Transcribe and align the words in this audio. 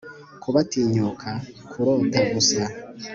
Kubatinyuka 0.41 1.29
kurota 1.71 2.19
gusa 2.33 2.61